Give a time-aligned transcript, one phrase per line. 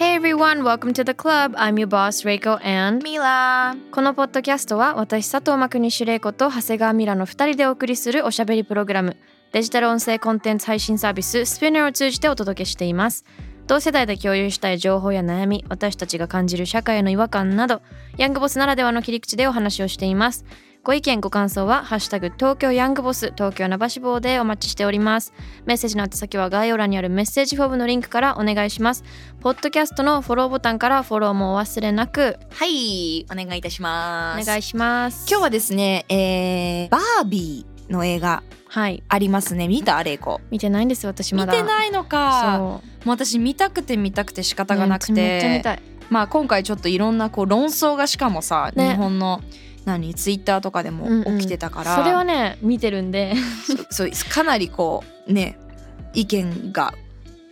[0.00, 1.54] Hey everyone, welcome to the club.
[1.58, 3.76] I'm your boss, Reiko and Mila.
[3.90, 9.18] このポッドキャストは私、佐藤真国主玲子と長谷川ミラの2人でお送りするおしゃべりプログラム、
[9.52, 13.26] デジタル音声コンテンツ配信サービス Spinner を通じてお届けしています。
[13.66, 17.82] 同世代で共有したい情報や悩み、私たちが感じる社会への違和感など、
[18.16, 20.46] ヤングボスならではの切り口でお話をしています。
[20.82, 25.34] ご意見ご感想は「ハッシュタグ東京ヤングボス東京名橋坊」でお待ちしております。
[25.66, 29.04] メッセージの宛先は概要欄にあるメッセージフォームのリンクからお願いします。
[29.40, 32.38] ポッドキャストのフォローボタンからフォローもお忘れなく。
[32.50, 34.42] はい、お願いいたします。
[34.42, 35.26] お願いします。
[35.28, 39.02] 今日はですね、えー、バービーの映画はい。
[39.06, 39.68] ありますね。
[39.68, 40.02] 見た？
[40.02, 40.40] レイコ。
[40.50, 42.54] 見てないんです私ま見だてないのか。
[42.56, 45.82] そもう私見たくて見たくて仕方うがなくて、めっちゃ見たい。
[46.08, 48.92] まあ今回ちょっといろんなこう論争がしかもさ、ね。
[48.92, 49.42] 日本の
[49.84, 51.38] 何ツイッターとかでもうんうん。
[51.38, 53.34] 起きてたから、それはね見てるんで。
[53.90, 55.58] そ そうかなりこうね
[56.14, 56.94] 意見が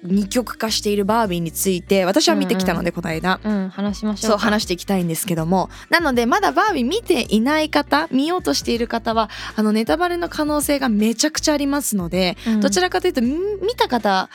[0.03, 3.41] 二極化しているバービーについて私は見てきたので、この間。
[3.43, 5.71] うん話しましょうそう話していきたいんですけども。
[5.91, 12.61] なのでまだバービー見ていない方見ようとしている方はあのネタバレの可能性がめちゃくちゃありますので、うん。
[12.61, 13.31] どちらかというとみ
[13.63, 14.29] 見た方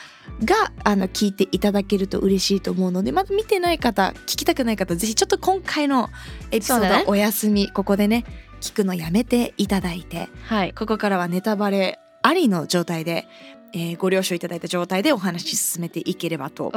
[0.44, 6.10] があの聞いていただけると嬉しいと思うのでまだ見てない方聞きたくない方ぜひちょっと今回の
[6.50, 8.24] エピソードお休み、ここでね
[8.60, 10.72] 聞くのやめていただいてはい。
[10.72, 13.28] ここからはネタバレありの状態で、
[13.76, 16.72] えーご了承いただいた状態でお話し進めていければと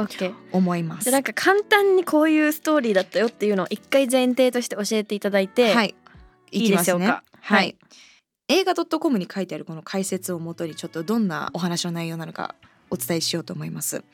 [0.52, 1.04] 思います。
[1.04, 5.94] でなんか簡単にこういうストーリーだったよっていうのを一回前提として教えていただいて、はい、
[6.50, 7.04] いいでしょうか？
[7.04, 7.68] ねははい。
[7.70, 7.76] い。
[8.50, 12.54] 映画 .com に書いてあるこの解説をもとにちょっとどんなお話の内容なのか
[12.90, 14.04] お伝えしようと思います、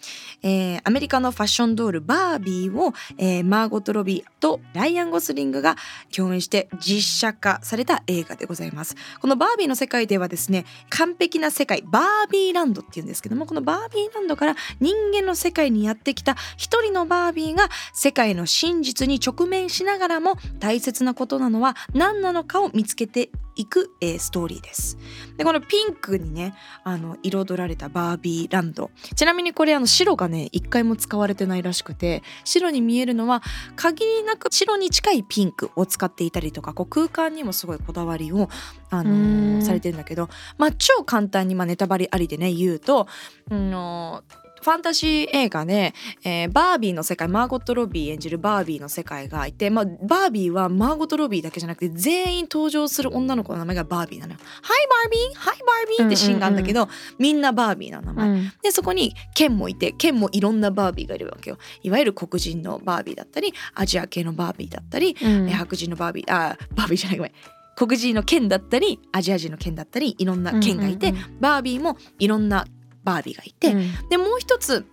[0.43, 5.77] えーアメリカのファッションドールバービーを、えーマーゴット・ロビーとライアン・ゴスリングが
[6.15, 8.97] 共演して実写化された映画でございます。
[9.21, 24.99] このバービーの世界ではですね完璧な世界バービーランドっていうんですけどもこのバービーランドから人間の世界にやってきた一人のバービーが世界の真実に直面しながらも大切なことなのは何なのかを見つけていく、えーストーリーです。
[25.37, 26.55] でこのピンクにね
[26.85, 33.43] あの彩られたバービーランドちなみにこれあの白がね一回も使われてないらしくて白に見えるのは
[33.77, 38.49] 限りなく白に近いピンクを使っていたりとかこう空間にもすごいこだわりを
[38.91, 40.29] あのされてるんだけど
[40.59, 43.09] まあ超簡単にまあネタバレありでね言うと、
[43.51, 44.23] うんの
[44.65, 45.93] ファンタジー映画で、
[46.25, 54.39] えーバービーの世界マーゴット・ロビー演じるバービーの世界がいて、まあ、バービーはマーゴット・ロビーだけじゃなくて全員登場する女の子の名前がバービーなのよ。
[54.39, 56.89] はいバービーはいバービーってシーンがあるんだけど、
[57.19, 58.29] みんなバービーな名前。
[58.31, 58.53] うん。
[58.63, 61.59] でそこにケンもいてケンもいろんなバービーがいるわけよ。
[61.83, 65.49] いわゆる黒人のバービーだったりアジア系のバービーだったり、うん。
[65.49, 67.33] え白人のバービーあバービーじゃないごめん。
[67.77, 72.67] 黒人のケンだったりアジア人のケンだったりいろんなケンがいて、うんうんうバービーもいろんな
[73.05, 74.87] バービーがいて、うんでもう一つ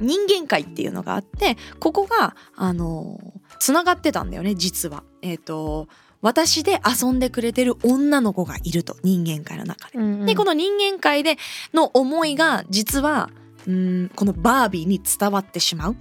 [0.00, 3.20] 人間界っていうのがあってここがあの
[3.60, 5.04] つながってたんだよね実は。
[5.22, 5.88] えっ、と
[6.20, 9.98] 私で遊んでくれてる女の子がいると人間界の中で。
[9.98, 11.36] うんうんでこの人間界で
[11.72, 13.30] の思いが実は
[13.66, 15.96] うんこのバービーに伝わってしまう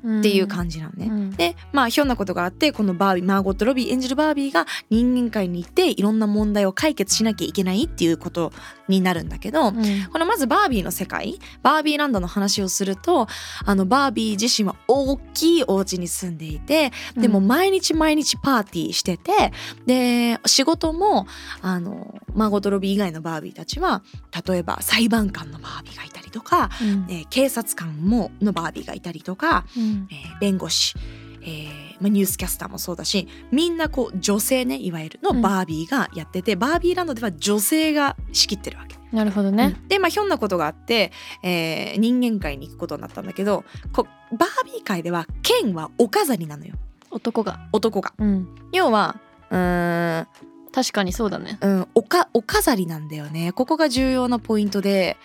[0.00, 1.06] っていう感じなのね。
[1.06, 1.30] うん。
[1.30, 8.52] でまあひょんなことがあってこのバービーマーゴット・ロビー演じるバービーが人間界に行っていろんな問題を解決しなきゃいけないっていうこと
[8.88, 9.74] になるんだけど、うん。
[10.12, 11.38] このまずバービーの世界。
[11.62, 13.28] バービーランドの話をすると
[13.64, 19.52] あのバービー自身は大きいお家に住んでいてでも毎日毎日パーティーしてて
[19.86, 21.26] で仕事も
[21.62, 24.02] あのマーゴット・ロビー以外のバービーたちは
[24.46, 27.06] 例えば裁判官のバービーがいたりとか、うん。
[27.08, 30.94] えー警察官ものバービーがいたりとか、うんえー弁護士、
[31.42, 31.68] えー
[32.00, 38.96] まあ、ニュースキャスターもそうだしみんなこう女性ねいわゆるのバービーがやってて、バービーランドでは女性が仕切ってるわけ。
[39.12, 39.88] なるほどね、うん。
[39.88, 41.12] でまあひょんなことがあって、
[41.42, 46.74] えー人間界に行くことになったんだけどこバービー界ではケンはお飾りなのよ。
[47.10, 47.68] 男が。
[47.72, 48.14] 男が。
[48.18, 48.48] うん。
[48.72, 49.20] 要は
[49.50, 50.26] うーん。
[50.72, 51.58] 確かにそうだね。
[51.60, 53.50] うん、おかお飾りなんだよね。
[53.50, 55.16] ここが重要なポイントで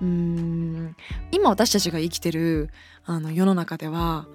[0.00, 0.96] うーん。
[1.32, 2.70] 今私たちが生きてる
[3.06, 4.26] あの世の中では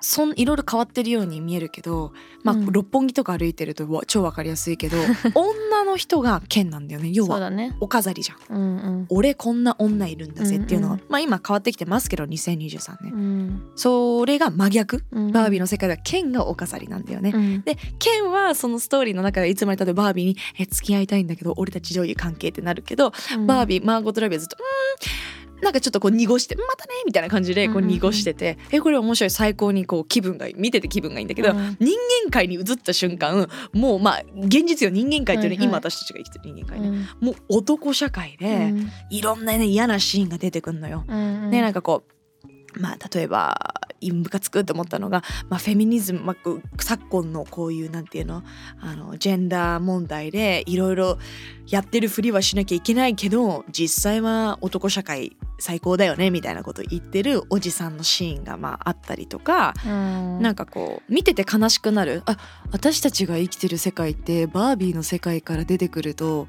[0.00, 2.12] そんいろいろ変わってるように見えるけど、
[2.44, 2.66] まあうん。
[2.66, 4.96] 六本木とか歩いてるとわ超わかりやすいけど
[5.34, 7.10] 女の人がケンなんだよね。
[7.12, 7.76] 要はそうだね。
[7.80, 8.56] お飾りじゃん。
[8.56, 9.06] うんうん。
[9.08, 13.62] 俺こんな女いるんだぜっていうのは、うんまあ今変わってきてますけど2023年、うん。
[13.74, 15.04] それが真逆。
[15.10, 15.32] うん。
[15.32, 17.62] バービーの世界ではケンがお飾りなんだよね、うん。
[17.62, 23.12] でケンはそのストーリーの中でいつまでたってバービーに「え付き合いたいんだけど俺たちどういう関係?」ってなるけど、
[23.46, 27.90] バービーマーゴット・ラビーはずっと「うーん」なんかちょっとこう濁して「またね」みたいな感じでこううんうん。
[27.90, 29.30] うん濁してて、えこれ面白い。
[29.30, 31.76] 最高にこう気分が見てて気分がいいんだけど、うん。
[31.80, 34.90] 人間界に移った瞬間もうまあ現実よ。
[34.90, 37.06] 人間界っていうのは今私たちが生きてる人間界ね、うん。
[37.20, 38.90] もう男社会で、うん。
[39.10, 41.04] いろんなね嫌なシーンが出てくるのよ。
[41.08, 41.50] うん。
[41.50, 42.17] ねなんかこう
[42.78, 43.74] まあ例えば
[44.12, 46.36] ムカつくと思ったのが、まあ、フェミニズム、まあ、
[46.80, 48.44] 昨今のこういうなんていうの
[48.80, 51.18] あのジェンダー問題でいろいろ
[51.66, 60.40] やってるふりはしなきゃいけないけど実際は男社会最高だよねみたいなことを言ってるおじさんのシーンがまああったりとか、うん。
[60.40, 62.22] なんかこう見てて悲しくなる。
[62.26, 62.36] あ
[62.70, 66.46] 私たちが生きてる世界ってバービーの世界から出てくると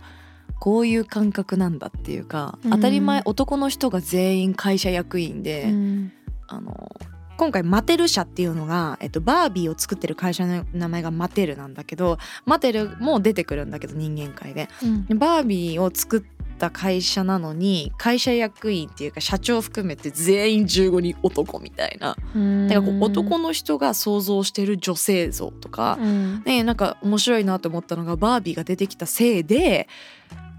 [0.59, 2.71] こういう感覚なんだっていうか、うん。
[2.71, 6.11] 当たり前男の人が全員会社役員で、うん
[6.49, 6.89] あの
[7.37, 14.67] 今回マテル社っていうのが、えっと、バービーを作ってる会社の名前がマテルなんだけどマテルも出てくるんだけど人間界で。
[14.83, 15.05] うん。
[15.05, 16.23] でバービーを作っ
[16.57, 22.17] た会社なのに会社役員っていうか社長含めて全員15人男みたいな。
[22.35, 22.67] うん。
[22.67, 26.43] だからこう男の人が想像してる女性像とか、うん。
[26.43, 29.87] ねなんか面白いなと思ったのがバービーが出てきたせいで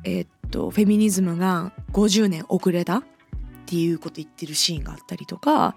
[0.04, 3.02] えっとフェミニズムが50年遅れた
[3.70, 5.76] っていうこと言ってるシーンがあったりとか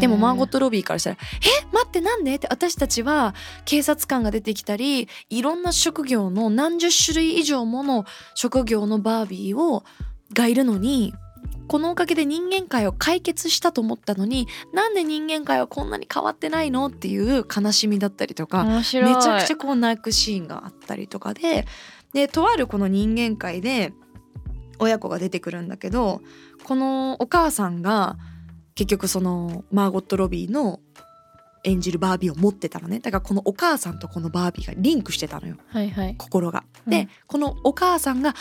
[0.00, 1.16] でもマーゴット・ロビーからしたら
[1.62, 3.34] 「え待ってなんで?」って私たちは
[3.66, 9.84] 警察官が出てきたりいろんな職業の何十種類以上もの職業のバービーを
[10.32, 11.12] がいるのに
[11.68, 18.64] このおかげで人間界を解決したと思ったのになんで人間界はこんなに変わってないのっていう悲しみだったりとか
[19.16, 21.66] めちゃくちゃこう泣くシーンがあったりとかで
[22.14, 23.92] でとあるこの人間界で
[24.78, 26.20] 親子が出てくるんだけど
[26.64, 28.16] このお母さんが
[28.74, 30.80] 結局そのマーゴット・ロビーの
[31.64, 33.00] 演じるバービーを持ってたのね。
[33.00, 35.56] だからこのお母さんとこのバービーがリンクしてたのよ。
[35.68, 36.14] はいはい。
[36.16, 36.62] 心が。
[36.86, 36.90] うん。
[36.90, 38.34] でこのお母さんが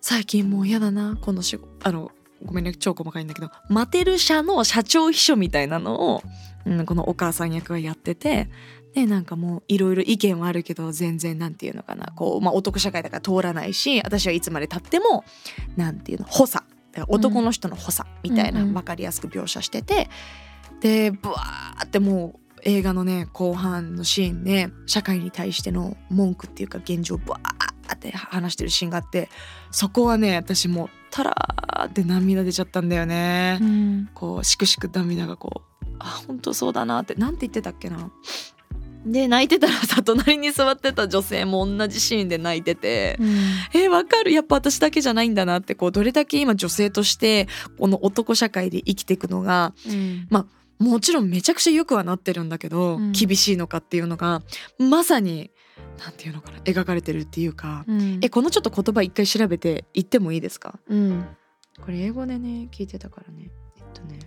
[0.00, 2.10] 最近もう嫌だなこの仕事あの
[2.44, 6.22] ごめんね超細かいんだけどマテル社の社長秘書みたいなのを、
[6.66, 8.50] うん、このお母さん役がやってて
[8.94, 12.12] でなんかもういろいろ意見はあるけど全然なんていうのかな。
[12.14, 15.24] こう、まあ、男社会だから通らないし私はいつまでたっても
[15.76, 16.64] なんていうの補佐。
[17.08, 20.10] 男の人の補佐みたいな分かりやすく描写してて、
[20.80, 29.30] でブワーってもう映画のね後半のシーンで社会に対しての文句っていうか現状をブワーって話してるシーンがあって
[29.70, 33.58] そこはね私もうタラーって涙出ちゃったんだよね。
[33.60, 34.10] うん。
[34.12, 38.10] こうしくしく涙がこうあ本当そうだなってなんて言ってたっけな
[39.04, 43.36] で泣いてたらさ隣に座ってた女性も同じシーンで泣いててうん。
[43.74, 44.32] えわかる。
[44.32, 50.28] やっぱ私だけじゃないんだなってこうどれだけ今女性としてこの男社会で生きていくのがうん。
[50.78, 53.12] もちろんめちゃくちゃよくはなってるんだけど、うん。
[53.12, 54.42] 厳しいのかっていうのが
[54.78, 55.50] まさに
[55.98, 58.20] なんていうのかな描かれてるっていうか、うん。
[58.22, 60.78] えこのちょっと言葉一回調べて言ってもいいですか？
[60.88, 61.26] うん。
[61.80, 64.18] これ英語でね聞いてたからねえっとね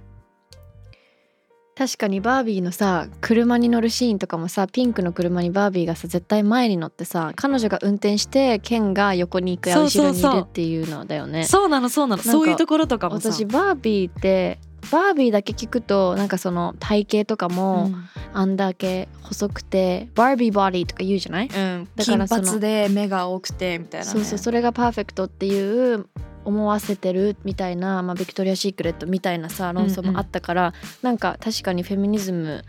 [1.78, 11.44] 確かにバービーのさ車に乗るシーンとかもさピンクの車にバービーがさ絶対前に乗ってさ彼女が運転してケンが横に行くや後ろにいるっていうのだよね。
[11.44, 12.24] そうなのそうなの。
[12.24, 13.32] そういうところとかもさ。
[13.32, 14.60] 私バービーって
[14.92, 17.92] バービーだけ聞くとなんかその体型とかも、
[18.34, 26.08] あんだけ細くてバービーボディとか言うじゃない、うん、うん、金だからその髪で目が多くてみたいな、ね、そうそうそれがパーフェクトっていう
[26.44, 32.64] 思わせてるみたいな、まあ、ビクトリア・シークレットみたいなさ論争もあったから、なんか確かにフェミニズム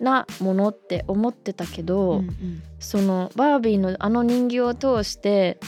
[0.00, 2.62] なものって思ってたけど、うんうん。
[2.78, 5.58] そのバービーのあの人形を通して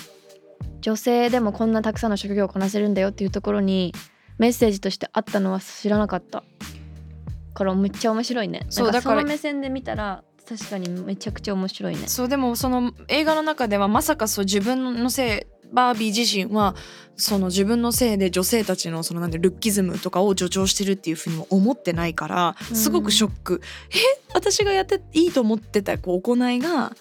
[0.81, 3.95] 女性でもこんなたくさんの職業をこなせるんだよっていうところに
[4.39, 6.45] メッセージとしてあったのは知らなかった。
[7.55, 8.67] からめっちゃ面白いね。
[8.69, 12.07] そうだからその目線で見たら確かにめちゃくちゃ面白いね。
[12.07, 16.77] そうでもその映画の中ではまさかそう自分のせいバービー自身は
[17.17, 23.97] その自分のせいで女性たちのそのなんでルッキズムとかを助長してるっていうふうにも思ってないからうんすごくショック、え？
[24.35, 26.93] 私がやっていいと思ってたこう行いが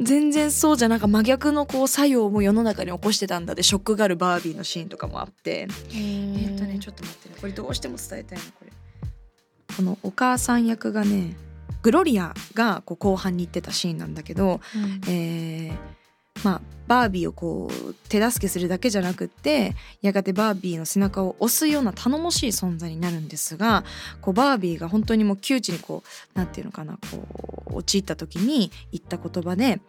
[0.00, 5.66] 全然そうじゃなんか真逆のこう作用も世の中に起こしてたんだでショックがあるバービーのシーンとかもあって。
[5.92, 7.34] えっとねちょっと待ってね。
[7.40, 8.72] これどうしても伝えたいのこれ。
[9.76, 11.36] このお母さん役がね
[11.82, 15.00] グロリアがこう後半に行ってたシーンなんだけど、うん。
[15.08, 15.97] えー
[16.44, 23.84] まあバービーをこう手助けするだけじゃなくってやがてバービーの背中を押すような頼もしい存在になるんですが
[24.22, 26.02] こうバービーが本当にもう窮地にこ
[26.34, 29.80] うなんていうのかなこう陥った時に言った言葉で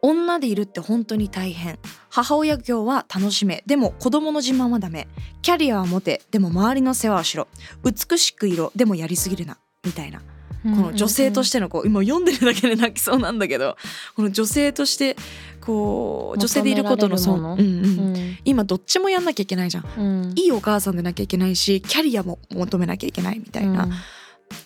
[0.00, 1.78] 女でいるって本当に大変。
[2.08, 3.64] 母親業は楽しめ。
[3.66, 5.08] でも子供の自慢はダメ。
[5.42, 6.22] キャリアは持て。
[6.30, 7.48] でも周りの世話をしろ。
[7.82, 8.70] 美しくいろ。
[8.76, 9.58] でもやりすぎるな。
[9.84, 10.22] みたいな。
[10.62, 13.76] この女性としてのこう今読んでるだけで泣きそうなんだけど
[14.16, 15.16] この女性として
[15.60, 17.82] こう女性でいることのそ求めらう、うん。
[17.82, 19.84] れるものうん、今どっちもやんなきゃいけないじゃん。
[19.96, 20.32] うん。
[20.36, 23.92] いいお母さんでなきゃいけないしキャリアも求めなきゃいけないみたいな、うん。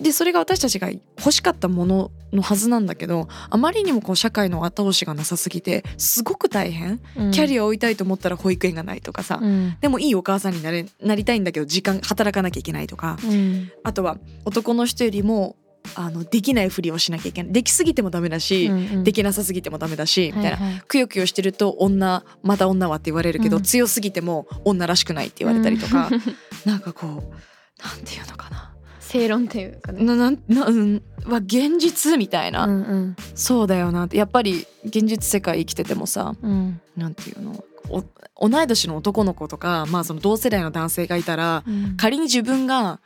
[0.00, 6.98] でそれが私たちが欲しかったもののはずなんだけどあまりにもこう社会の後押しがなさすぎてすごく大変。
[7.32, 9.76] キャリアを追いたいと思ったら保育園がないとかさ、うん。
[9.80, 13.18] でもいいお母さんになれなりたいんだけど時間働かなきゃいけないとか。
[13.24, 13.72] うん。
[13.82, 15.56] あとは男の人よりも
[15.94, 17.52] あのできないふりをしなきゃいけない。
[17.52, 20.56] できすぎてもダメだし、うんできなさすぎてもダメだし、みたいな。
[20.56, 23.62] はいはいくよくよしてると女また女はって言われるけど、うん。
[23.62, 26.10] 強すぎても女らしくないって言われたりとか、
[26.64, 28.72] なんかこうなんていうのかな。
[29.00, 30.04] 正論っていうかね。
[30.04, 33.16] ななんなうんは現実みたいな、うんうん。
[33.34, 34.16] そうだよなって。
[34.16, 36.80] やっぱり現実世界生きててもさうん。
[36.96, 37.64] なんていうの？
[37.90, 41.96] お同い年の男の子とか、まあ、その同世代の男性がいたらうん。
[41.96, 43.00] 仮に自分がん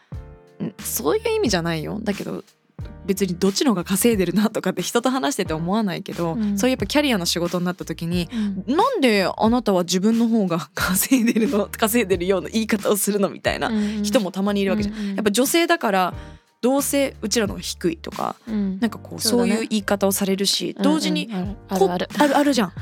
[0.78, 1.98] そういう意味じゃないよ。
[2.02, 2.44] だけど
[3.06, 6.58] 別にどっちの方が稼いでるなとかって人と話してて思わないけど、うん。
[6.58, 8.28] そういうやっぱキャリアの仕事になった時に
[8.66, 8.76] うん。
[8.76, 13.70] なんであなたは自分の方が稼いでるの 稼いでるような言い方をするのみたいな
[14.02, 14.94] 人もたまにいるわけじゃん。
[14.94, 16.14] うんうんやっぱ女性だから
[16.60, 18.78] どうせうちらの方が低いとかうん。
[18.80, 22.08] なんかこうそういう言い方をされるし、同時にうんうんあこる。
[22.18, 22.72] あるじゃん。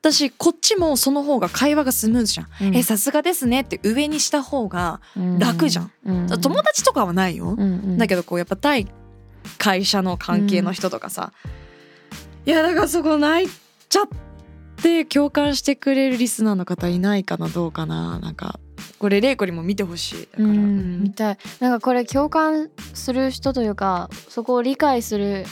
[0.00, 2.68] 私こっちもその方が会話がスムーズじゃん。
[2.68, 2.76] うん。
[2.76, 5.00] えさすがですねって上にした方が
[5.38, 5.90] 楽じゃん。
[6.04, 6.40] うん。
[6.40, 7.52] 友達とかはないよ。
[7.52, 7.98] うんうん。
[7.98, 8.86] だけどこうやっぱ対
[9.58, 11.32] 会社の関係の人とかさ、
[12.46, 13.48] いやだからそこ泣い
[13.88, 14.08] ちゃっ
[14.82, 18.18] て共感してくれるリスナーの方いないかなどうかな。
[18.18, 18.58] なんか
[18.98, 20.28] これ玲子にも見てほしい。
[20.32, 20.50] だから、うん。
[20.50, 21.02] うん。
[21.02, 21.38] 見たい。
[21.60, 25.44] なんかこれ共感する人というかそこを理解する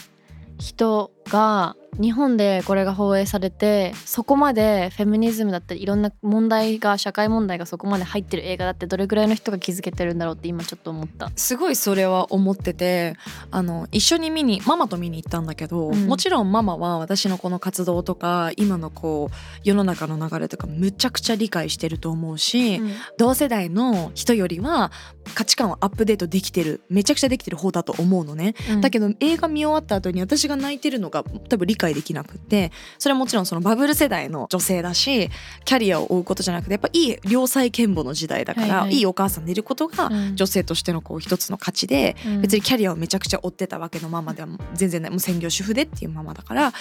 [0.58, 11.30] 人が日本でこれが放映されてそこまでフェミニズムだったりいろんな問題が社会問題がそこまで入ってる映画だってどれぐらいの人が気づけてるんだろうって今ちょっと思った。
[11.36, 13.16] すごいそれは思ってて
[13.50, 22.80] あの一緒に見にママと見に行ったんだけど、うんもちろんママは私のこの活動とか今のこう世の中の流れとかむちゃくちゃ理解してると思うし、
[23.18, 24.92] 同世代の人よりは
[25.34, 35.28] 価値観をアップデートできてるめちゃくちゃできてる方だと思うのね、だけどど映画見終わった後に私が泣いてるのが多分理解できなくってそれはもちろんそのバブル世代の女性だし
[35.64, 38.94] キャリアを追うことじゃなくてやっぱいい良妻賢母の時代だから、はいはい。
[38.94, 45.10] いいお母さんでいることが女性としてのこう一つの価値で、別にキャリアをめちゃくちゃ追ってたわけのママでは全然ない。
[45.10, 46.72] もう専業主婦でっていうママだから。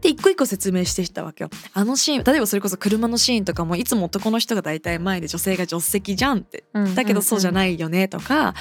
[0.00, 1.50] で一個一個説明してきたわけよ。
[1.72, 6.64] あのシーン例えばそれこそ車のシーンとかもいつも男の人が大体前で女性が助手席じゃんって。
[6.94, 7.52] だけどそうじゃい。
[7.52, 8.54] ないよねとか、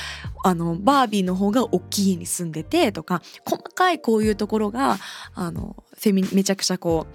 [0.43, 4.97] あのバービーの方が大きい家に住んでてとか細かいこういうところが
[5.35, 7.07] あのフェミめちゃくちゃこ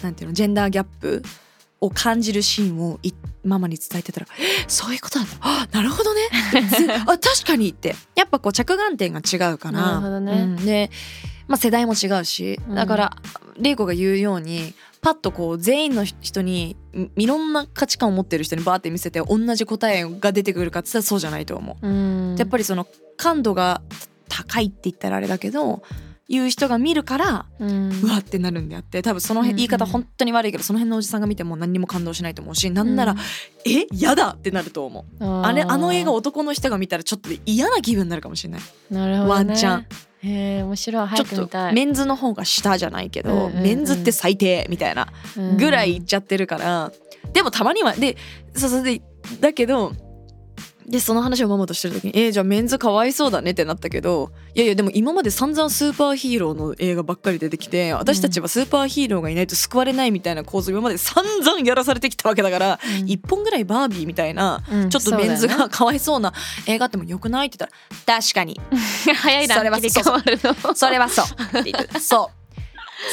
[0.00, 1.22] うなんていうのジェンダーギャップ
[1.80, 3.12] を感じるシーンをい
[3.44, 6.20] ママに伝えてたらえ「そういうことなんだあなるほどね」
[6.70, 7.96] ぜ あ確かにって。
[8.14, 9.80] やっぱこう着眼点が違うから。
[9.80, 10.32] なるほどね。
[10.32, 10.56] うん。
[10.64, 10.90] で、
[11.48, 13.16] まあ、世代も違うしうんだから
[13.58, 21.88] 玲子が言うようにパッとこう全員の人にいいろんな価値観を持ってる人にバーって見せて同じ答えが出てくるかって言ったらそうじゃないと思う。
[21.88, 23.82] うんやっぱりその感度が
[24.28, 25.82] 高いって言ったらあれだけど
[26.32, 27.92] 言う人が見るからうん。
[28.02, 33.18] うわってなるんであって多分その辺うん言い方本当に悪いけどその辺のおじさんが見ても何にも感動しないと思うしなんならうん
[33.70, 33.86] 「え？
[33.92, 35.24] やだ!」ってなると思う。
[35.24, 38.60] あれあの映画男の人が見たらちょっと嫌な気分になるかもしれない。
[38.90, 39.86] なるほど、ね、ワンチャン。
[40.24, 41.08] へえ面白い。
[41.08, 41.74] ちょっと早く見たい。
[41.74, 43.62] メンズの方が下じゃないけど、うんうんうん。
[43.62, 45.08] メンズって最低みたいな
[45.58, 46.92] ぐらい言っちゃってるから、
[47.32, 48.16] でもたまにはで
[48.54, 49.02] そうそうで
[49.40, 49.92] だけど
[50.86, 63.08] でその話をママとしてる時に「えー、じゃあメンズかわいそうだね」ってなったけどいやいやでも今まで散々スーパーヒーローの映画ばっかり出てきて私たちはスーパーヒーローがいないと救われないみたいな構図今まで散々やらされてきたわけだから、うん。
[63.08, 66.32] 一本ぐらいバービーみたいな、うんちょっとメンズがかわいそうな
[66.66, 67.70] 映画あってもよくないって言っ
[68.04, 68.60] たら「確かに。
[69.06, 70.74] ね 早いなそれは切り替わるの。
[70.74, 71.26] それはそう」
[72.00, 72.42] そう。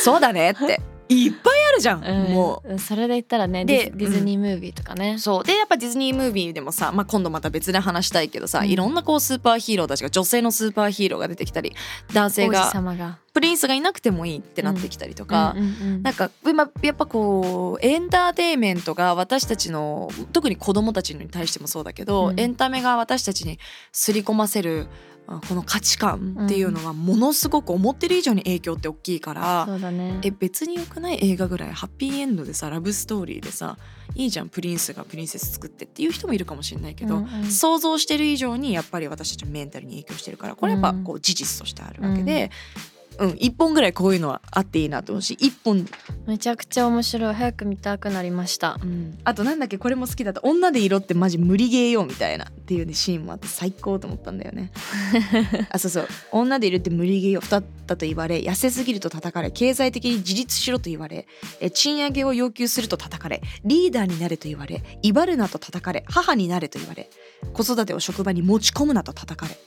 [0.04, 2.34] そうだねっていっぱいあるじゃん、うん。
[2.34, 2.70] もう。
[2.70, 5.44] うんそれで言ったらねでディズニームービーとかね、そう。
[5.44, 8.70] でやっぱディズニームービーでもさ、まあ、今度また別で話したいけどさ、うん。
[8.70, 11.74] いろんなこうスーパーヒーローたちが女性のスーパーヒーローが出てきたり
[12.14, 13.18] 男性王子が様が。
[13.34, 22.40] プリンスがいなくてもいいってなってきたりとか、うんうんうんなんか今やっぱこうエンターテインメントが私たちの特に子供たちに対してもそうだけど、うん。
[22.40, 23.60] エンタメが私たちに
[23.92, 24.88] 刷り込ませる
[25.19, 29.66] あこの価値観っていうのはものすごく思ってる以上に影響って大きいから。
[29.68, 33.78] そうだねえ別によくない映画ぐらいハッピーエンドでさラブストーリーでさ
[34.16, 42.52] いいじゃんプリンスがプリンセス作ってっていう人もいるかもしれないけど、うんうん想像してる以上にやっぱり私たちのメンタルに影響してるからこれやっぱこう事実としてあるわけで、
[42.94, 42.99] うん
[43.38, 45.86] 一本ぐらいこういうのはあっていいなと思うし一本、
[46.26, 47.34] めちゃくちゃ面白い。
[47.34, 48.78] 早く見たくなりました。
[48.82, 50.42] うん、あとなんだっけこれも好きだった。
[50.44, 54.72] 女で色ってマジ無理ゲーよみたいなっていうねシーンもあって最高と思ったんだよね。
[55.72, 56.08] あそうそう。
[56.32, 57.42] 女でいるって無理ゲーよ。
[57.42, 61.28] 太ったと言われ痩せすぎると叩かれ経済的に自立しろと言われ
[61.60, 67.10] え賃上げを要求すると叩かれリーダーになれと言われ威張るなと叩かれ母になれと言われ
[67.54, 69.58] 子育てを職場に持ち込むなと叩かれ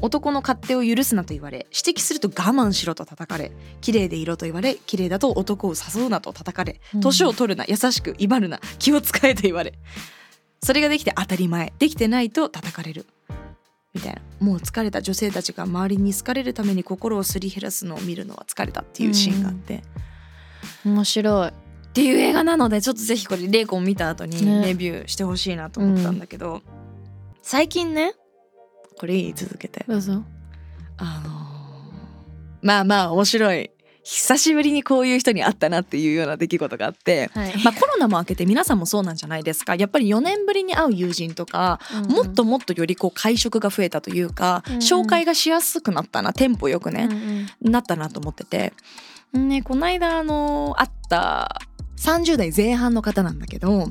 [0.00, 7.00] 男の勝手を許すなと言われ指摘すると我慢しろと叩かれ綺麗でいろと言われ綺麗だと男を誘うなと叩かれうん。
[7.00, 9.72] 年を取るな優しく威張るな気を使えと言われ
[10.62, 13.06] それができて当たり前できてないと叩かれる。
[13.94, 14.20] みたいな。
[14.40, 19.82] もう疲れた女性たちが周りに好かれるために心をすり減らすのを見るのは疲れたっていうシーンがあって、
[20.84, 21.48] 面白い。
[21.48, 21.52] っ
[21.92, 24.66] ていう映画なのでちょっとぜひこれレイコン見た後にね。
[24.66, 26.62] レビューしてほしいなと思ったんだけど、
[27.42, 28.14] 最近ね
[28.98, 29.84] これいい続けて。
[29.86, 30.24] どうぞ。
[30.98, 31.46] あのー
[32.62, 33.70] まあまあ面白い。
[34.02, 37.52] 久しぶりにこういう人に会ったなっていうような出来事があって、はい。
[37.64, 39.74] まあ、コロナも明けて皆さんもそうなんじゃないですか。
[39.74, 44.80] やっぱり4年ぶりに会う友人とか、もっともっとよりこう会食が増えたというか、うんうん。
[44.80, 47.08] 紹介がしやすくなったなテンポよくね、
[47.60, 48.72] なったなと思ってて。
[49.32, 51.60] ねこの間あの会った
[51.98, 53.88] 30代前半の方なんだけど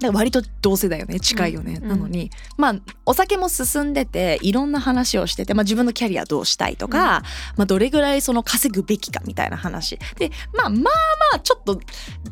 [0.00, 2.30] だから割と同世代よね近いよね、うんなのに。
[2.56, 2.74] まあ
[3.06, 7.22] お酒も進んでていろんな話をしてて、まあ、自分のキャリアどうしたいとか、
[7.56, 9.98] まあ、どれぐらいその稼ぐべきかみたいな話。
[10.18, 10.90] でまあまあま
[11.36, 11.80] あちょっと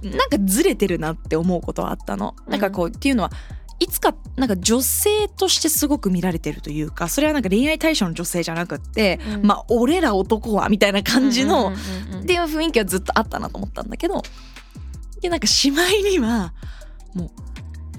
[0.03, 2.35] なんかずれてるなって思うことはあったの。
[2.49, 3.31] なんかこうっていうのは
[3.79, 9.47] いつかなんか女性としてすごく見られてるというかそれはなんか恋愛対象の女性じゃなくって、うん。
[9.47, 11.79] まあ俺ら男はみたいな感じの、うんうん
[12.09, 12.23] うんうん。
[12.23, 14.23] っていう雰囲気はずっとあったなと思ったんだけど
[15.21, 16.53] でなんかしまいには
[17.15, 17.31] もう「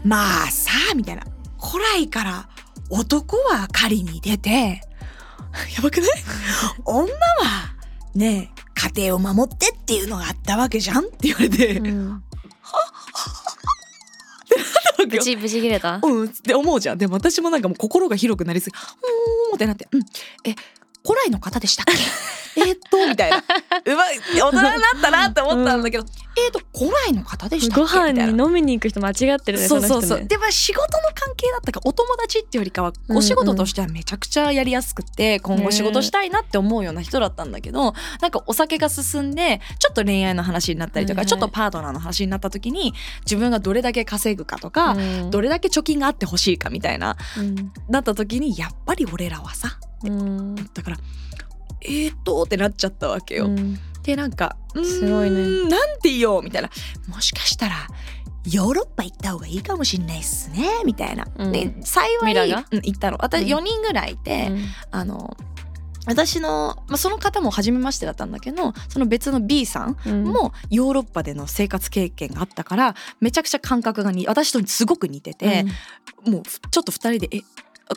[0.03, 1.23] まあさあ」みたいな
[1.61, 2.49] 「古来から
[2.89, 4.81] 男は狩りに出て
[5.75, 6.09] やばくない？
[6.85, 7.75] 女は
[8.15, 8.63] ねえ
[8.95, 12.09] 家庭を守ってっていうのがあったわけじゃん」って言われて、うん。
[12.11, 12.19] わ
[14.97, 15.07] けよ。
[15.09, 15.99] ブチブチ切れた？
[16.01, 16.25] うん。
[16.25, 16.97] って思うじゃん。
[16.97, 20.01] でも私もなんかもう心が広くなりすぎ「うーん」ってなって「うん。
[20.43, 20.55] え
[21.05, 21.93] 古来の方でしたっけ？
[22.55, 23.37] えーっと」みたいな。
[23.85, 26.05] うまい大人になったなって思ったんだけど
[26.37, 28.31] 「えーっと古来の方でしたっけ?」ご飯みたいな。
[28.31, 30.25] に飲みに行く人間違ってるねそうそうそう、ね。
[30.25, 42.93] でも仕事の関係だったからお友達っていうよりかはお仕事としてはめちゃくちゃやりやすくて今後仕事したいなって思うような人だったんだけどなんかお酒が進んでちょっと恋愛の話になったりとか、はいはいちょっとパートナーの話になった時に
[43.25, 45.31] 自分がどれだけ稼ぐかとか、うん。
[45.31, 47.71] どれだけ貯金があってほしいかみたいなうん。
[47.89, 50.55] なった時にやっぱり俺らはさうん。
[50.55, 50.97] だから
[51.81, 53.45] えーっとってなっちゃったわけよ。
[53.45, 53.77] うん。
[54.03, 55.69] でなんか「うーんすごいね。
[55.69, 56.69] なんて言おう」みたいな
[57.07, 57.87] 「もしかしたら
[58.45, 61.25] ヨーロッパ行った方がいいかもしんないっすね」みたいな。
[61.37, 61.51] うん。
[61.51, 63.17] で幸い行ったの。
[63.21, 63.59] 私うん。
[63.59, 64.51] 4人ぐらいいて、
[64.91, 65.35] あの
[66.05, 70.23] 私の、まあ、その方も初めましてだったんだけどその別の B さんうん。
[70.25, 75.65] もヨーロッパでの生活経験があったからめちゃくちゃ感覚がに私とすごく似てて、
[76.27, 77.41] もうふちょっと2人で「え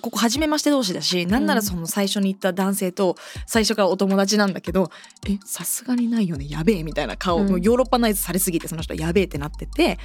[0.03, 4.90] ここ初めまして同士だしなんならその最初に行った男性と最初からお友達なんだけど
[5.29, 7.49] 「えさすがにないよねやべえ」みたいな顔、うん。
[7.49, 9.99] もうヨーロッパナイズされすぎてその人やべえってなってて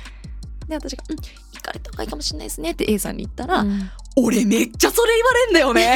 [0.67, 5.95] で私が「うん行かれた方がいいかもしれないですね」って A さんに言ったら「うん俺めっちゃそれ言われんだよね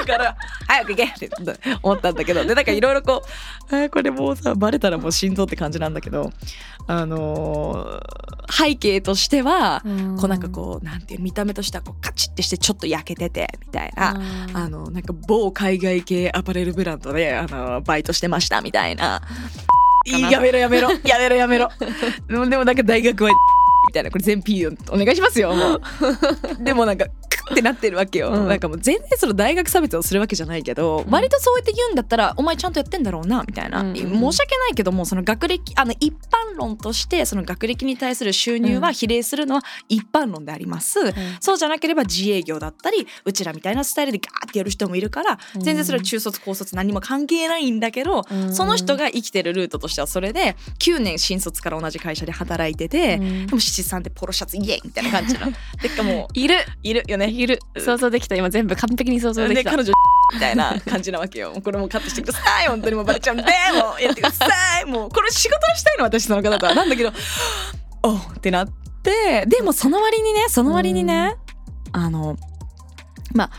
[0.00, 0.36] だから
[0.66, 1.30] 早く行けって
[1.84, 3.22] 思ったんだけどでなんかいろいろこ
[3.70, 6.32] うこれもうさバレたらもう心臓って感じなんだけど
[6.88, 14.12] あのー背景としては、うんこうなんかこうなんていう見た目としてはこうカチッてしてちょっと焼けててみたいな。
[14.12, 14.18] う
[14.52, 19.22] んあのなんか某海外系アパレルブランドであのバイトしてましたみたいな。
[20.30, 21.70] やめろやめろやめろやめろ。
[22.28, 23.36] でもでもなんか大学はみ
[23.94, 25.80] たいなこれ全 P お願いしますよもう。
[26.62, 27.12] でもなんかク
[27.50, 28.48] ってなってるわけよ、うん。
[28.48, 31.10] なんかもう全然その大学差別をするわけじゃないけど、うん。
[31.10, 33.86] 割とそうやって言うんだったらお前ちゃんとやってんだろうなみたいな、うん。
[33.90, 40.98] うんうん申し訳ないけどもその学歴あの一般論としてその学歴に対する収入は比例するのは一般論であります、
[41.40, 45.62] そうじゃなければ自営業だったりうちらみたいなスタイルでガーってやる人もいるからうん。
[45.62, 48.54] 全然それは中卒高卒何も関係ないんだけど、うん。
[48.54, 53.46] その人が生きてるルートとしてはそれで9年新卒から同じ会社で働いてて、うん。
[53.46, 55.52] でも七三でポロシャツイエイみたいな感じの。
[55.80, 56.54] てかもういる。
[56.82, 57.46] いるよねい。
[57.46, 58.36] る想像できた。
[58.36, 59.70] 今全部完璧に想像できた。
[59.70, 59.92] で彼女
[60.32, 61.52] みたいな感じなわけよ。
[61.62, 62.68] これもうカットしてください。
[62.68, 63.42] 本当にもうバレちゃうんで。
[63.44, 63.48] も
[63.98, 64.46] うやってくださ
[64.80, 64.84] い。
[64.86, 67.12] もうこれ仕事をしたいの私その方とはなんだけど
[68.02, 68.68] おうってなっ
[69.02, 69.44] て。
[69.46, 71.36] でもその割にねその割にね、
[71.92, 72.36] あの
[73.34, 73.50] まあ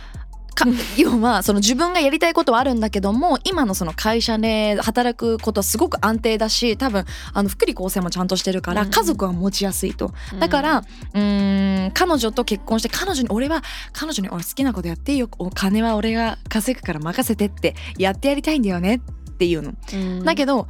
[0.56, 0.66] か
[0.98, 8.90] 要はその自分がやりたいことはあるんだけども今のその会社で働くことはすごく安定だし多分あの福利厚生もちゃんとしてるからうん。
[8.90, 15.30] 家族は持ちやすいと、だから、うーん彼女と結婚して彼女に俺は彼女に俺好きなことやっていいよ。
[15.38, 19.02] お金は俺が稼ぐから任せてってやってやりたいんだよね。
[19.32, 19.74] っていうの。
[19.94, 20.24] うん。
[20.24, 20.68] だけど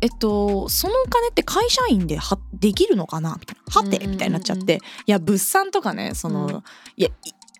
[0.00, 3.36] えっと、そのお金って会社員ではできるのかな？
[3.40, 4.10] みたいな「はて」うんうんうんうん。
[4.12, 6.62] みたいになっちゃって、いや物産とかねその、うん。
[6.96, 7.08] いや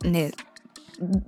[0.04, 0.32] いね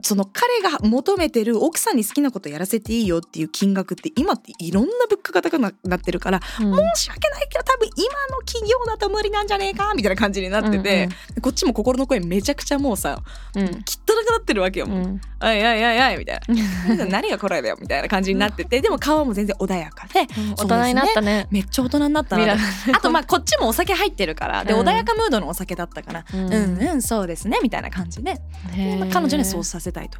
[0.02, 6.74] その彼が求めてる奥さんに好きなことやらせていいよっていう金額って今っていろんな物価が高くななってるからうん。
[6.94, 11.08] 申し訳ないけど多分今の企業だと無理なんじゃねえかみたいな感じになってて、
[11.40, 13.22] こっちも心の声めちゃくちゃもうさ
[13.54, 13.62] うん。
[13.62, 14.86] うん汚くなってるわけよ。
[14.86, 15.20] もううん。
[15.42, 16.40] おいおいおいおいみたい
[16.96, 17.04] な。
[17.06, 20.26] 何がこれだよみたいな感じになっててでも顔も全然穏やかで
[20.56, 21.46] 大人になったね。
[21.50, 22.54] めっちゃ大人になったな
[22.94, 24.80] あとまあこっちもお酒入ってるからでうん。
[24.80, 28.40] 穏やかムードのお酒だったからううんんうんそうですねみたいな感じで。
[28.72, 28.98] へー。
[28.98, 30.18] まあ彼女にはそうさせたいと。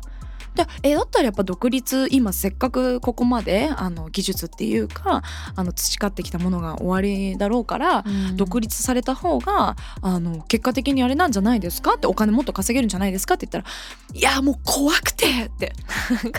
[0.54, 5.22] でえだったらやっぱ独立今せっかくここまであの技術っていうか
[5.54, 13.64] あの培ってきたものが終わりだろうからうん独立された方があの結果的にあれなんじゃないですかってお金もっと稼げるんじゃないですかって言ったら
[14.18, 15.74] 「いやもう怖くて」って「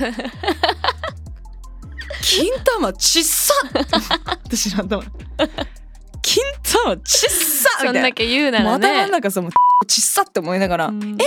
[2.23, 3.53] 金玉ちっさ!」
[4.43, 5.05] 私なんだもん
[6.23, 6.43] 金
[6.83, 8.11] 玉ちっさ!」みたいなそんだ。
[8.13, 9.51] け言うならね頭の中さもう
[9.85, 10.99] ちっさって思いながら、うん。
[10.99, 11.25] なんで？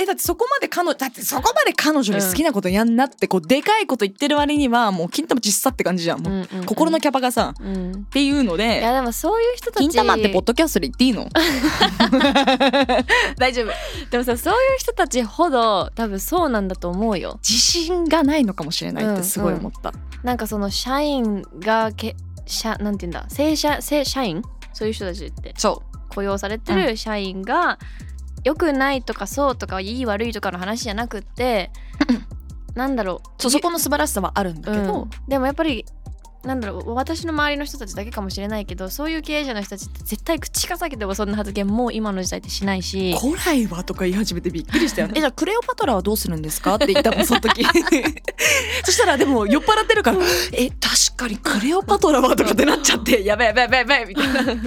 [0.00, 6.20] えだってそこまで彼女だってそこまで彼女に好きなことやんなってこうでかいこと言ってる割にはもう金玉ちっさって感じじゃん。
[6.20, 6.66] もう、うんうんうん。
[6.66, 7.92] 心のキャパがさうん。
[7.92, 11.28] っていうのいでやでもそういう人たち金玉ってポッドキャストで言っていいの？
[13.38, 13.70] 大丈夫。
[14.10, 17.38] でもさそういう人たちほど多分そうなんだと思うよ。
[17.48, 22.14] 自信がないのかもしれないってすごい思った、なんかその社員がけ
[22.46, 23.30] 社なんて言うんだ？
[23.30, 24.42] 正社正社員？
[24.72, 25.54] そういう人たちって。
[25.56, 27.78] そ雇用されてる社員が
[28.44, 31.70] 良くないとかそうとかいい悪いとかの話じゃなくって
[32.74, 33.42] なんだろう。
[33.42, 35.10] そうそこの素晴らしさはあるんだけど、うん。
[35.28, 35.84] でもやっぱり
[36.44, 43.16] なんだろう私の周りの人たちだけかもしれないけどそういう経営者の人たちって絶対口が裂けてもそんな発言もう今の時代ってしないし。
[43.20, 45.14] 古来はとか言い始めてびっくりしたよね。
[45.18, 46.76] えじゃあクレオパトラはどうするんですか？
[46.76, 47.64] って言ったもんその時。
[48.84, 50.18] そしたらでも酔っ払ってるから
[50.54, 54.62] 「え確かにクレオパトラは」とかってなっちゃって「やべえやべえやべえやべえ」みたいな。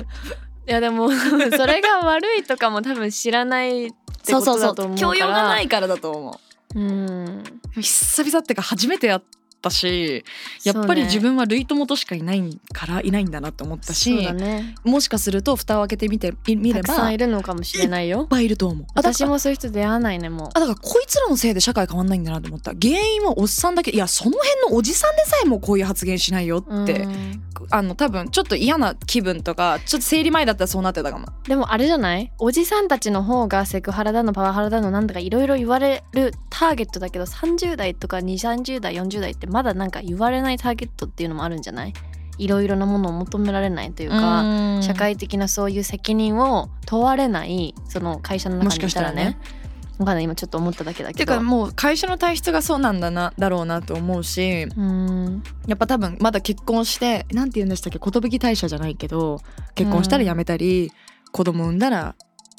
[0.68, 1.10] いやでも
[1.58, 3.92] それが悪いとかも多分知らないっ
[4.24, 6.40] てことだと思うから教養がないからだと思
[6.76, 7.44] ううん。
[7.80, 9.24] 久々ってか初めてやっ
[9.62, 10.26] たし
[10.64, 14.76] やっぱり自分は類友としかいないからいないんだなって思ったし、ね。
[14.84, 18.26] もしかすると蓋を開けてみてみ見ればいったくさんいるのかもしれないよ。
[18.26, 18.86] ぱいいると思う。
[18.96, 20.50] 私もそういう人出会わないねもう。
[20.54, 22.72] あだからこいつらのせいで社会変わんないんだなと思った。
[22.72, 27.44] 原因はおっさんだけいやその辺のおじさんでさえもこういう発言しないよって、うん。
[27.70, 31.28] あの多分ちょっと嫌な気分とかちょっと生理前だったらそうなってたかも。
[31.48, 32.32] でもあれじゃない？
[32.40, 41.94] おじさんたちの方がセクハラだのパワハラだのなんだかいろいろ言われるターゲットだけど30代とか230代40代ってまだなんか言われないターゲットっていうのもあるんじゃない？
[42.38, 49.26] いろいろなものを求められないというか社会的なそういう責任を問われないその会社の中にいたらね。
[49.26, 50.24] もしかんない。
[50.24, 55.44] 今ちょっと思っただけだてけどかもう会社の体質がそうなんだなだろうなと思うしうん。
[55.68, 59.40] やっぱ多分まだ結婚してなんて言うんでしたっけ寿退社じゃないけど
[59.76, 60.92] 結婚したら辞めたり、
[61.32, 62.16] 子供産んだら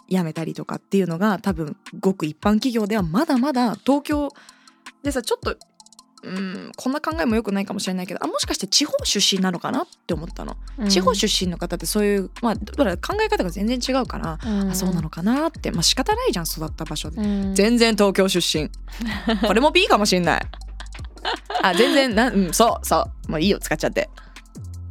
[0.09, 4.29] 辞めたりとかっていうのが多分ごく一般企業ではまだまだ東京
[5.03, 5.57] でさちょっと
[6.25, 10.57] うんこんな考えもよくないかもしれないけどあもしかして地方出身なのかなって思ったの、
[10.89, 15.71] 地方出身の方ってそういうまあ考え方が全然違うから、身あそうなのかなって。
[15.71, 17.21] まあ仕方ないじゃん育った場所で。
[17.21, 17.55] うん。
[17.55, 18.71] 全然東京出身。
[19.47, 20.47] これも B かもしんない。
[21.63, 23.31] あ全然な、うん、そうそう。
[23.31, 24.09] もういいよ使っちゃって。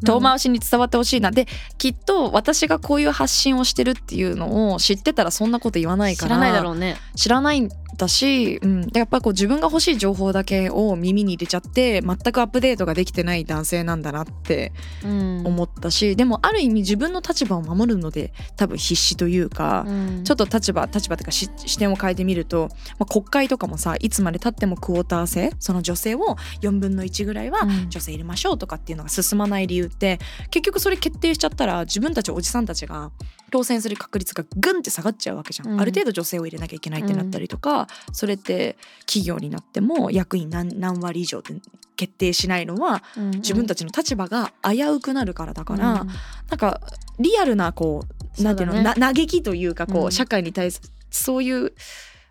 [0.04, 1.32] 遠回しに伝わってほしいな。
[1.32, 6.98] できっと私がこういう発信をしてるっていうのを知ってたらそんなこと言わないから知らないだろうね。
[7.16, 14.74] 知らないんだし、うん、でやっぱりこう自分が欲しい情報だけを耳に入れちゃって全くアップデートができてない男性なんだなって
[15.04, 15.46] うん。
[15.46, 20.24] 思ったし、でもある意味自分の立場を守るので多分必死というか、うん。
[20.24, 27.90] ちょっと立場立場というかし視点を変えてみると、まあ、国会とかもさいつまでたってもクォーター制その女性を4分の1ぐらいはうん。
[27.90, 33.12] 女性入れましょうとかっていうのが進まない理由って結局それ決定しちゃったら自分たちおじさんたちが
[33.52, 35.82] 当選する確率がグンって下がっちゃうわけじゃん、うん。
[35.82, 41.54] ある程度女性を入れなきゃいけないってなったりとか、それって企業になっても役員何何割以上って
[41.96, 46.08] 決定しないのはうん自分たちの立場が危うくなるからだから、うん。
[46.08, 46.14] な
[46.56, 46.82] んか
[47.20, 48.06] リアルなこ
[48.40, 50.12] うなんていうの嘆きというかこう、うん。
[50.12, 51.74] 社会に対するそういう、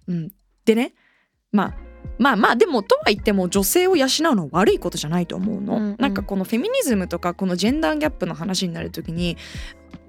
[0.09, 0.33] うん、
[0.65, 0.95] でね
[1.53, 1.75] まあ
[2.19, 5.97] まあまあでもとは言っても女性を養うのは悪いことじゃないと思うの、うんうん。
[5.99, 9.37] なんかこのフェミニズムとかこのジェンダーギャップの話になる時に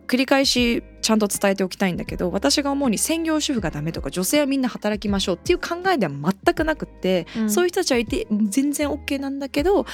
[0.07, 7.51] 繰り返しちゃんと伝えておきたいんだけど私が思うに専業主婦がダメとか女性はみんな働きましょうっていう考えでは全くなくって、うん。
[7.51, 9.85] そういう人たちはいて全然 OK なんだけど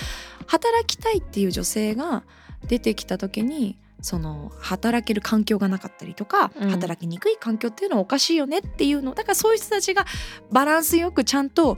[0.45, 2.23] 働きたいっていう女性が
[2.67, 6.69] 出てきた時にその働ける環境がなかったりとか、うん。
[6.69, 10.05] 働きにくい環境っていうのはおかしいよねっていうのだからそういう人たちが
[10.51, 11.77] バランスよくちゃんと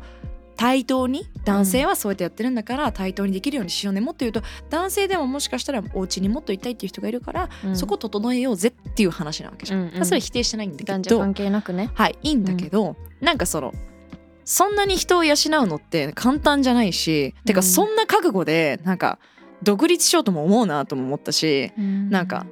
[0.60, 4.02] 対等に男性はそうやってやってるんだから対等にできるようにしようね。
[4.02, 7.78] もっと言うと男性でももしかしたらお家にもっといたいっていう人がいるから、うん。
[7.78, 10.92] そこ整えようぜっていう話なわけじゃん、うんうんまあそれ否定してないんだけど。
[10.92, 11.92] 男女関係なくね。
[11.94, 13.74] はいいいんだけど、なんかその
[14.44, 19.18] そんなに人を養うのって簡単じゃないし、てかうんそんな覚悟でなんか
[19.64, 22.46] 独立しようとも思うなとも思ったし、なんか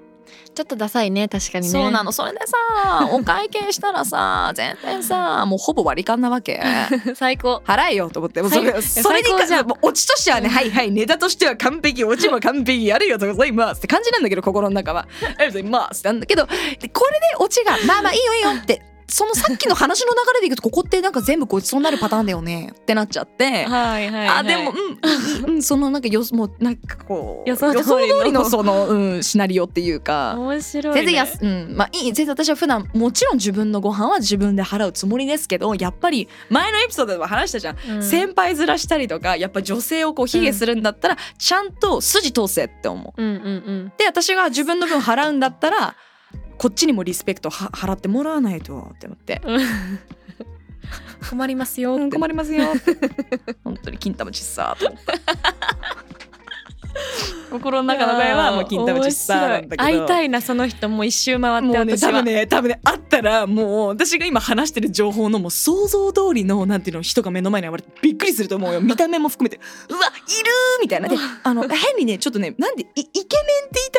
[0.57, 1.71] ちょっとダサいね確かにね。
[1.71, 2.11] そうなの。
[2.11, 6.59] それでさ お会計したらさ全然さもうほぼ割り勘なわけ。
[7.15, 7.61] 最高。
[7.63, 8.41] 払えよと思って。
[8.41, 9.67] もうそれ,、はいそれに最高じゃん。
[9.67, 15.01] もうオチとしてはね、はいはいネタとしては完璧オチも完璧やるよとかございますって感じなんだけど心の中は。
[15.21, 16.03] ありがとうございます。
[16.03, 16.47] なんだけど
[16.79, 22.73] でこれでオチがまあまあいいよいいよってそのさっきの話の流れでいくとここってなんか全部ごちそうになるパターンだよね。
[22.77, 23.65] ってなっちゃって。
[23.65, 27.93] はいはい、あでもうんうんうんそのなんかよもうなんかこう予想通
[28.25, 28.43] りの。
[28.49, 30.35] その、うん、シナリオっていうか。
[30.37, 38.03] 面白い、ね、全然やす、うん、まあいい全然私は普段もちろん自分のご飯は自分で払うつもりですけどやっぱり前のエピソードでも話したじゃん、うん。
[38.03, 43.21] 先輩面したりとかやっぱ女性をこう卑下するんだったら、ちゃんと筋通せって思う。
[43.21, 43.47] うんうんう
[43.85, 43.93] ん。
[43.97, 45.95] で私が自分の分払うんだったら
[46.57, 49.41] こっちにもリスペクトは払ってもらわないとって思って。
[51.29, 52.67] 困りますようん困りますよ
[53.63, 55.13] 本当に金玉ちっさーと思った
[57.51, 59.83] 心の中の声はもう金玉ちっさーなんだけど。
[59.83, 68.81] 会いたいなその人もう一周回ってもうね多分ね多分ねあったらもう私が今話してる情報のもう想像通りのなんていうの人が目の前に現れてびっくりすると思うよ。
[68.81, 69.59] 見た目も含めて
[69.89, 71.07] うわいるーみたいな。
[71.07, 73.36] であの変にねちょっとねなんでイイケメンって言いた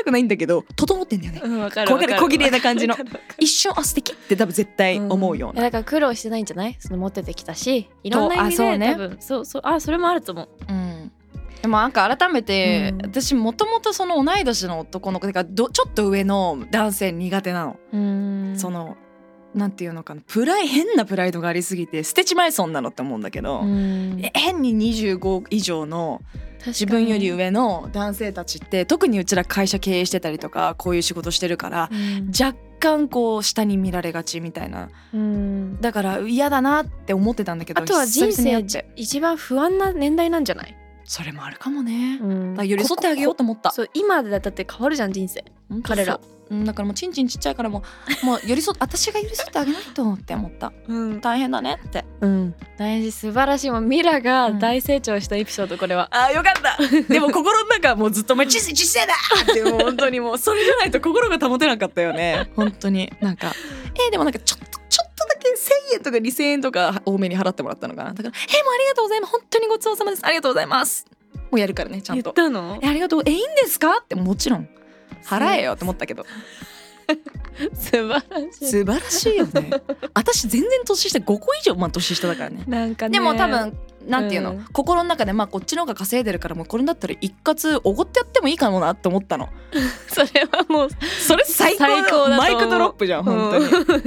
[0.08, 1.40] くないんだけど整ってんだよね。
[1.44, 2.16] うんわかる小わかる。
[2.20, 2.96] 小綺麗な感じの。
[3.38, 6.76] 一瞬あ素敵って多分絶対思うような、んいやだから苦労してないんじゃない？
[6.78, 7.88] その持っててきたし。
[8.02, 8.92] いろんな意味でね。
[8.94, 9.16] 多分。
[9.20, 10.48] そうそうあそれもあると思う。
[10.68, 11.12] うん。
[11.62, 13.06] でもなんか改めて、うん。
[13.06, 18.54] 私もともとその同い年の男の子てかどちょっと上の男性苦手なの、うん。
[18.56, 18.96] その
[19.54, 20.22] なんていうのかな。
[20.26, 26.20] プライ変なプライドがありすぎて捨てちまいそうなのって思うんだけど、変に25以上の
[26.66, 32.30] 自分より上の男性たちって特にうちら会社経営してたりとかこういう仕事してるからうん。
[32.38, 34.88] 若干こう下に見られがちみたいな。
[35.12, 35.80] うん。
[35.80, 38.64] だから嫌だなって思ってたんだけどあとは人生
[38.96, 40.76] 一番不安な年代なんじゃない、
[41.08, 42.68] それもあるかもね、うん。
[42.68, 43.70] 寄り添ってあげようと思った。
[43.70, 45.42] そう今でだって変わるじゃん人生。
[45.82, 46.20] 彼ら。
[46.22, 46.60] そうう。
[46.60, 47.82] んだからもうちんちんちっちゃいからも
[48.22, 50.70] う もう寄り添っ私が寄り添ってあげないとって思った。
[50.86, 52.04] うん、大変だねって。
[52.20, 56.76] うん、大事素晴らしいもうミラが大成長したエピソードこれは、あーよかった。
[57.10, 59.14] でも心の中はもうずっと「お前小さい小さいだ!」
[59.50, 62.50] ってもう本当にもうそれじゃないと心が保てなかったよね。
[62.54, 63.10] 本当に。
[63.22, 63.54] なんか
[63.94, 64.77] えーでもなんかちょっと
[65.94, 68.12] 円とか2,000円とか多めに払ってもらったのかな。
[68.12, 69.32] だから「えーもうありがとうございます。
[69.32, 70.24] 本当にごちそうさまです。
[70.26, 71.06] ありがとうございます」
[71.50, 72.78] もうやるからねちゃん言とったの？
[72.82, 73.22] えありがとう。
[73.24, 73.98] えいいんですか？
[74.02, 74.68] ってもちろん。
[75.24, 76.24] 払えよって思ったけど
[77.74, 78.66] 素晴らしい。
[78.66, 79.70] 素晴らしいよね。
[80.14, 82.64] 私全然年下5個以上まあ年下だからね。
[82.66, 83.18] なんかね。
[83.18, 84.64] でも多分なんていうの、うん。
[84.72, 89.48] 心の中でまあこっちの方が稼いでるからもうこれだったら一括おごってやってもいいかもなって思ったの。
[90.08, 90.88] それはもう
[91.26, 94.04] それ最高最高マイクドロップじゃん本当に、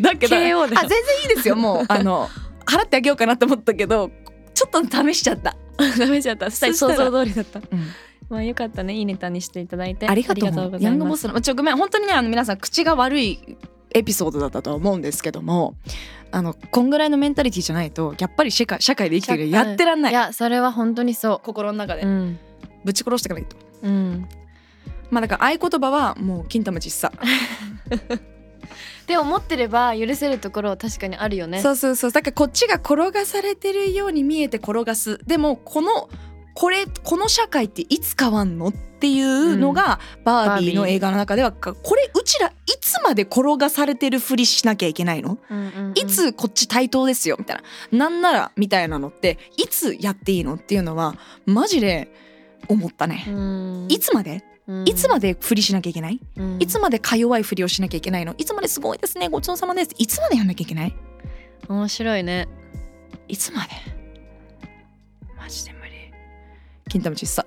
[0.00, 1.84] だけどあ全然いいですよもう。
[1.88, 2.28] あの
[2.66, 4.10] 払ってあげようかなって思ったけど
[4.54, 5.56] ちょっと試しちゃった、
[5.98, 6.50] ダメちゃった。
[6.50, 7.58] 想像通りだった。
[7.58, 7.90] うん
[8.28, 10.08] まあよかったねいいネタにしていただいて。
[10.08, 10.50] ありがとう。
[10.50, 10.84] ございます。
[10.84, 13.56] ヤングボスのちょごめん本当にねあの皆さん口が悪い
[13.92, 15.76] エピソードだったとは思うんですけども
[16.32, 20.12] あのこんぐらいのメンタリティじゃないとやっぱり社会社会で生きてるやってらんない。
[20.12, 22.02] いやそれは本当にそ心の中で。
[22.02, 22.38] ううん。
[22.84, 23.56] ぶち殺していかないと。
[23.82, 24.28] うん。
[25.10, 27.12] まあだから合言葉はもう金玉ちっさ、
[29.06, 31.60] でも持ってれば許せるところは確かにあるよね。
[31.60, 32.12] そうそうそう。
[32.12, 35.18] だからこっちが転がされてるように見えて転がす。
[35.26, 36.08] でもこの
[36.54, 45.92] これこの社会っていつ変わんのっていうのが、バービーの映画の中ではかこれうちらいつまで転がされてるふりしなきゃいけないの、うんうんうん。
[45.98, 47.56] いつこっち対等ですよみたい
[47.90, 47.98] な。
[47.98, 52.14] なんならみたいなのっていつやっていいのっていうのはマジで
[52.68, 53.86] 思ったね、うん。
[53.90, 54.44] いつまで？
[54.66, 54.88] うん。
[54.88, 56.56] いつまでふりしなきゃいけない、うん。
[56.62, 58.34] いつまでか弱いふりをしなきゃいけないの？
[58.38, 59.90] いつまですごいですねごちそうさまです。
[59.98, 60.96] いつまでやんなきゃいけない？
[61.68, 62.48] 面白いね。
[63.28, 63.70] いつまで？
[65.36, 65.73] マジで
[66.94, 67.44] 金玉ちっさ。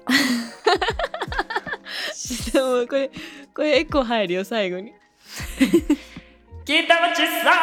[2.52, 3.10] でもこれ
[3.56, 4.92] これエコー入るよ最後に。
[6.66, 7.54] 金玉ちっさ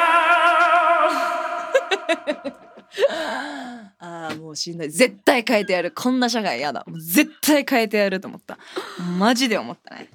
[4.00, 4.88] あーもうしんどい。
[4.88, 5.92] 絶対変えてやる。
[5.94, 6.84] こんな社会やだ。
[6.86, 8.56] もう絶対変えてやると思った。
[9.18, 10.08] マジで思ったね。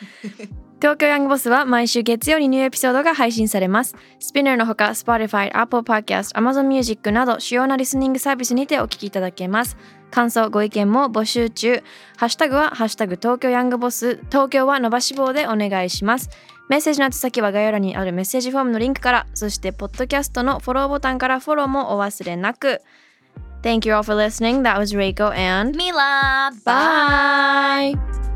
[0.80, 3.94] 東京ヤングボスは毎週月曜にニューエピソードが配信されます。
[4.18, 9.76] スピナーのほか Spotify、Apple Podcast、Amazon Music など主要なリスニングサービスにてお聞きいただけます。
[10.10, 11.82] 感想、ご意見も募集中。
[12.16, 16.30] ハッシュタグはハッシュタグ東京ヤングボス、東京は伸ばし棒でお願いします。
[16.68, 22.80] メッセージの宛先は概要欄にあるメッセージフォームのリンクから、そしてポッドキャストのフォローボタンからフォローもお忘れなく。
[23.62, 24.62] Thank you all for listening.
[24.62, 27.90] That was Reiko and Mila bye.
[27.90, 28.35] you